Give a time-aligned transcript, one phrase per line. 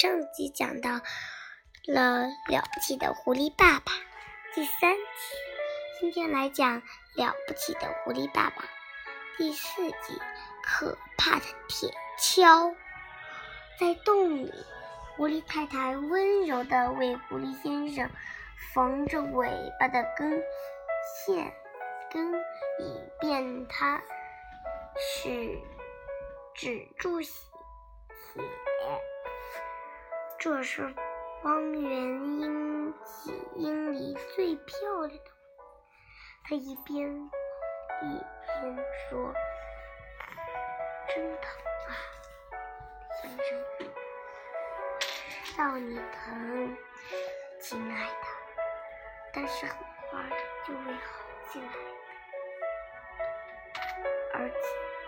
[0.00, 0.92] 上集讲到
[1.84, 3.92] 了了不起的狐狸爸爸，
[4.54, 5.00] 第三集，
[5.98, 6.80] 今天来讲
[7.16, 8.64] 了不起的狐狸爸爸
[9.36, 10.16] 第四集，
[10.62, 12.76] 可怕的铁锹。
[13.80, 14.54] 在洞里，
[15.16, 18.08] 狐狸太太温柔地为狐狸先生
[18.72, 20.40] 缝着尾巴的根
[21.26, 21.52] 线
[22.12, 22.34] 根，
[22.78, 24.00] 以便他
[24.96, 25.58] 使
[26.54, 27.32] 止住血。
[30.40, 30.94] 这是
[31.42, 35.30] 方圆英几英里最漂亮的。
[36.44, 37.10] 他一边
[38.00, 38.22] 一
[38.60, 38.76] 边
[39.10, 39.34] 说
[41.12, 41.50] ：“真疼
[41.88, 41.90] 啊，
[43.20, 43.48] 先生，
[45.42, 46.76] 知道你疼，
[47.60, 48.12] 亲爱的，
[49.34, 49.76] 但是很
[50.08, 50.22] 快
[50.64, 51.72] 就会好起来的，
[54.34, 54.56] 而且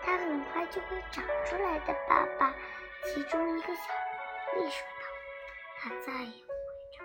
[0.03, 2.53] 它很快就会长出来的。”爸爸，
[3.05, 3.81] 其中一个小
[4.51, 5.00] 狐狸说。
[5.83, 6.57] 他再也不会
[6.93, 7.03] 长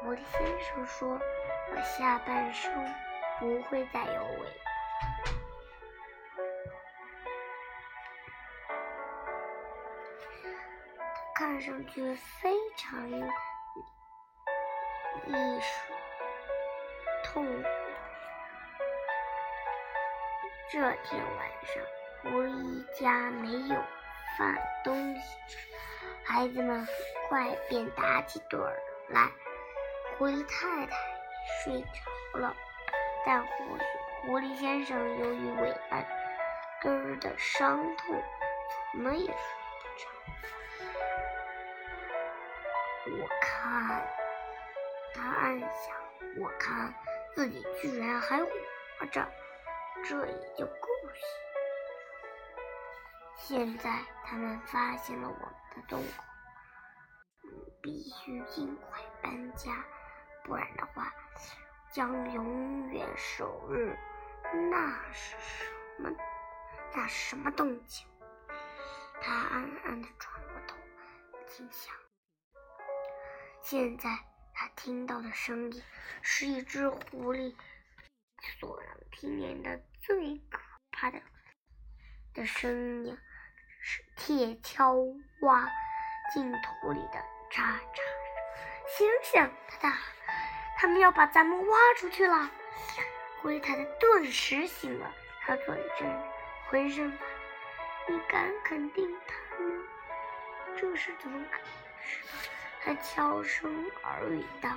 [0.00, 1.16] 狐狸先生说
[1.70, 2.68] ：“我下半生
[3.38, 4.46] 不会再有尾巴。”
[11.36, 13.08] 看上去非常
[15.26, 15.92] 艺术
[17.22, 17.68] 痛苦。
[20.72, 21.80] 这天晚上，
[22.22, 23.80] 狐狸家没有
[24.36, 25.75] 饭东西吃。
[26.28, 26.92] 孩子们很
[27.28, 28.76] 快便打起盹儿
[29.10, 29.30] 来，
[30.18, 30.96] 狐狸太太
[31.62, 31.86] 睡着
[32.40, 32.52] 了，
[33.24, 33.82] 但狐狸
[34.22, 36.04] 狐狸先生由于尾巴
[36.82, 38.20] 根儿的伤痛，
[38.92, 39.34] 怎么也睡不
[39.96, 40.08] 着。
[43.22, 44.04] 我看，
[45.14, 45.70] 他暗想，
[46.40, 46.92] 我看
[47.36, 48.50] 自己居然还活
[49.12, 49.24] 着，
[50.04, 51.12] 这也就够了。
[53.36, 56.24] 现在他们发现了我们的洞口，
[57.80, 59.84] 必须尽快搬家，
[60.42, 61.12] 不然的话
[61.92, 63.96] 将永远守日。
[64.70, 66.10] 那是什么？
[66.94, 68.06] 那是什么动静？
[69.20, 70.76] 他暗暗地转过头，
[71.46, 71.94] 心想：
[73.60, 74.10] 现在
[74.54, 75.82] 他听到的声音
[76.22, 77.54] 是一只狐狸
[78.58, 80.58] 所能听见的最可
[80.90, 81.20] 怕的。
[82.36, 83.18] 的声音
[83.80, 85.68] 是铁锹挖
[86.32, 87.18] 进土里的
[87.50, 88.14] 渣渣声。
[88.88, 89.50] 醒醒！
[89.66, 89.98] 他大
[90.78, 92.50] ：“他们要把咱们挖出去了！”
[93.42, 95.12] 灰太太顿时醒了，
[95.44, 96.04] 她坐在这，
[96.68, 97.32] 浑身发抖。
[98.08, 99.82] 你敢肯定他们
[100.76, 101.58] 这是怎么回
[102.04, 102.22] 事？
[102.82, 104.70] 他悄声耳语道：“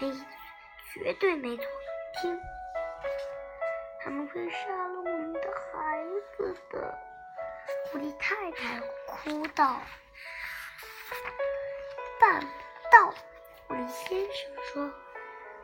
[0.00, 0.10] 没，
[0.92, 1.64] 绝对没错。
[2.22, 2.40] 听。”
[4.00, 4.93] 他们会杀了
[7.90, 9.80] 狐狸太太哭道。
[12.20, 12.46] 办不
[12.90, 13.14] 到，
[13.66, 14.92] 狐狸先生说。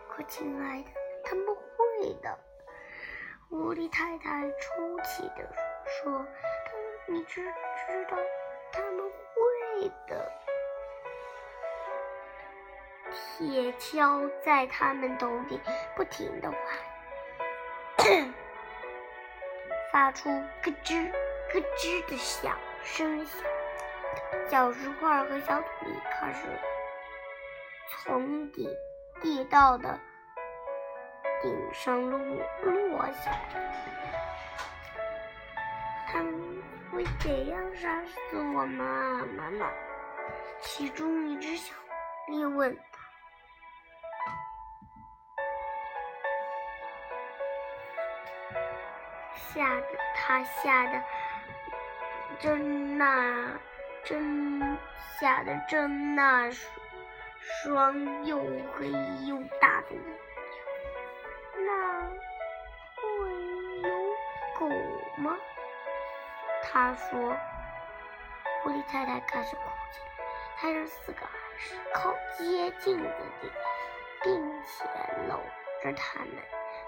[0.09, 0.91] 可亲爱的，
[1.25, 2.38] 他们会的。
[3.49, 5.49] 狐狸太太出奇的
[5.87, 6.26] 说。
[7.06, 8.16] 你知知道
[8.72, 10.32] 他们会的。
[13.10, 15.60] 铁锹在他们头顶
[15.97, 16.56] 不停的划。
[19.93, 20.31] 发出
[20.62, 21.11] 咯吱
[21.53, 23.43] 咯吱的响声响，
[24.49, 26.47] 小石块和小土粒开始
[28.05, 28.69] 从地
[29.21, 29.99] 地道的
[31.43, 32.19] 顶上落
[32.62, 33.41] 落下来。
[36.12, 36.62] 他们
[36.93, 39.71] 会怎样杀死我们啊，妈妈？
[40.61, 41.75] 其中一只小
[42.27, 42.77] 狐狸问。
[49.60, 51.03] 吓得他吓得
[52.38, 53.60] 睁那
[54.03, 54.78] 睁
[55.19, 58.91] 吓得睁那双又黑
[59.26, 61.66] 又大的眼睛。
[61.66, 62.00] 那
[62.97, 63.03] 会
[63.82, 63.88] 有
[64.59, 64.66] 狗
[65.19, 65.37] 吗？
[66.62, 67.37] 他说。
[68.62, 69.62] 狐狸太太开始哭
[69.93, 70.25] 起来，
[70.56, 73.05] 她让四个孩子靠接近自
[73.43, 73.52] 己，
[74.23, 74.85] 并且
[75.29, 75.38] 搂
[75.82, 76.31] 着他们。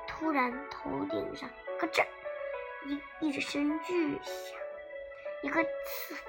[0.07, 2.03] 突然，头顶上咯吱。
[2.85, 4.59] 一一声巨响，
[5.43, 5.65] 一个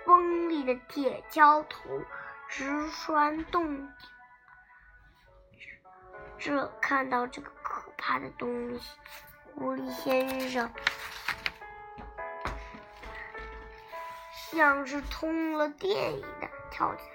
[0.05, 2.01] 锋利的铁锹头
[2.47, 4.09] 直穿洞顶。
[6.37, 8.99] 这看到这个可怕的东西，
[9.55, 10.71] 狐狸先生
[14.51, 17.09] 像是通了电一样跳起来。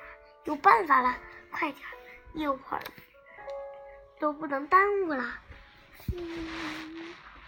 [0.44, 1.14] 有办法了，
[1.52, 1.86] 快点，
[2.32, 2.82] 一会儿
[4.18, 5.24] 都不能耽误了。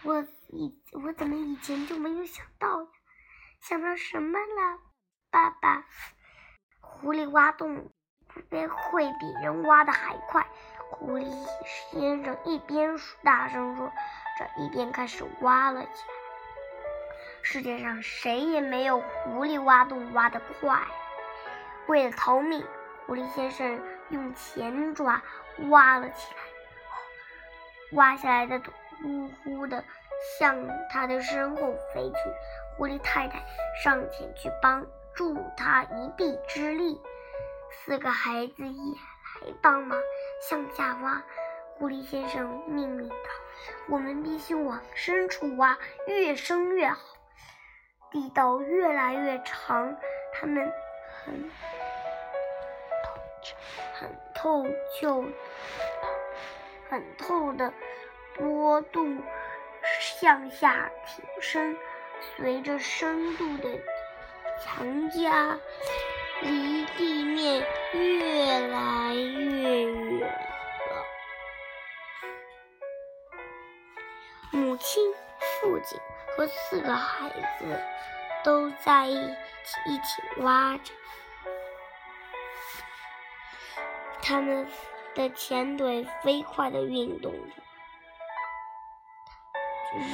[0.04, 0.24] 我。
[0.52, 2.88] 以我怎么以前就没有想到呀？
[3.60, 4.78] 想到什么了，
[5.30, 5.84] 爸爸？
[6.80, 7.92] 狐狸挖洞
[8.50, 10.46] 会比人挖的还快。
[10.90, 11.30] 狐狸
[11.92, 13.92] 先生一边大声说
[14.38, 16.14] 着，一边开始挖了起来。
[17.42, 20.84] 世界上谁也没有狐狸挖洞挖得快。
[21.86, 22.66] 为了逃命，
[23.06, 25.22] 狐狸先生用前爪
[25.68, 26.40] 挖了起来。
[27.92, 28.72] 挖下来的土
[29.02, 29.84] 呼呼的
[30.38, 32.16] 向他的身后飞去。
[32.76, 33.42] 狐狸太太
[33.82, 37.00] 上前去帮助他一臂之力。
[37.70, 38.94] 四个孩子也
[39.46, 39.98] 来帮忙
[40.48, 41.22] 向下挖。
[41.76, 43.14] 狐狸先生命令道
[43.88, 46.98] ：“我们必须往深处挖，越深越好。
[48.10, 49.96] 地道越来越长，
[50.32, 50.72] 他们
[51.24, 51.50] 很
[53.94, 54.64] 很透
[55.00, 55.24] 就。”
[56.90, 57.72] 很透的
[58.34, 59.06] 坡度
[60.20, 61.78] 向下挺身，
[62.36, 63.70] 随着深度的
[64.62, 65.58] 强加，
[66.42, 71.06] 离地面越来越远了。
[74.50, 75.02] 母亲、
[75.40, 75.98] 父亲
[76.36, 77.80] 和四个孩子
[78.44, 79.34] 都在一起
[79.86, 80.92] 一起挖着，
[84.20, 84.68] 他们。
[85.12, 87.59] 的前腿飞快地运动着，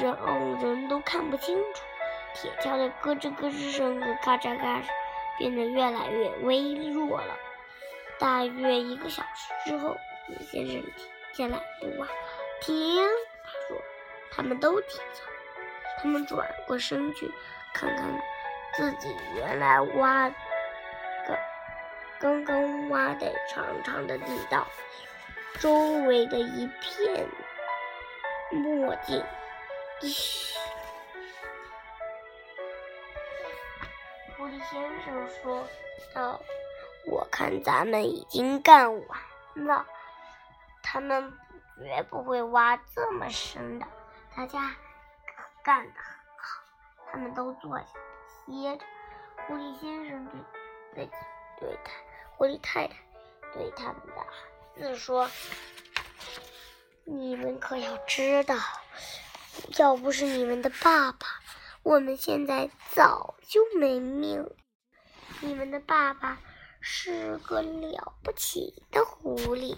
[0.01, 1.83] 让人都看不清楚。
[2.35, 4.85] 铁锹的咯吱咯吱声和咔嚓咔嚓
[5.39, 7.35] 变得越来越微弱了。
[8.19, 9.97] 大约一个小时之后，
[10.29, 10.83] 李先生
[11.35, 12.07] 停下来不挖，
[12.61, 13.03] 停，
[13.45, 13.83] 他说
[14.31, 15.23] ：“他们都停下。”
[15.99, 17.31] 他们转过身去，
[17.73, 18.07] 看看
[18.75, 20.31] 自己原来挖。
[22.19, 24.67] 刚刚挖的长长的地道，
[25.59, 25.71] 周
[26.07, 27.27] 围的一片
[28.51, 29.23] 墨镜。
[34.37, 35.67] 狐狸先生说
[36.15, 36.41] 道
[37.11, 39.19] ：“我看咱们已经干完
[39.67, 39.87] 了，
[40.83, 41.33] 他们
[41.79, 43.87] 绝不会挖这么深的。
[44.37, 44.77] 大家
[45.63, 46.05] 干得很
[46.37, 46.63] 好。”
[47.11, 47.87] 他们都坐下
[48.45, 48.85] 歇着。
[49.47, 50.29] 狐狸先生
[50.95, 51.19] 对对。
[51.59, 51.91] 对他，
[52.37, 52.95] 狐狸太太
[53.55, 54.27] 对他们的孩
[54.77, 55.27] 子说
[57.05, 58.55] ：“你们可要知道，
[59.79, 61.27] 要不是你们的爸爸，
[61.83, 64.49] 我们现在早就没命。
[65.41, 66.39] 你们的爸爸
[66.81, 69.77] 是个了不起的狐狸。”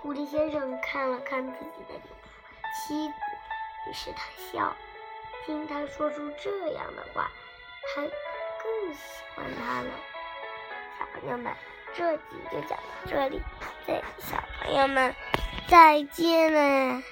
[0.00, 2.00] 狐狸先生看了看自己的
[2.86, 3.14] 妻子，
[3.88, 4.76] 于是他笑，
[5.44, 7.30] 听他说出这样的话，
[7.94, 8.08] 还。
[8.60, 9.00] 更喜
[9.34, 9.90] 欢他了，
[10.98, 11.54] 小朋友们，
[11.96, 13.42] 这集就讲到这里，
[13.86, 15.14] 再小朋友们
[15.66, 17.02] 再见了。